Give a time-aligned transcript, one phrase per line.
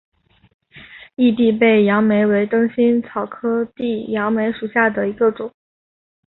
[1.13, 5.53] 异被地杨梅为灯心草科地杨梅属下的一个种。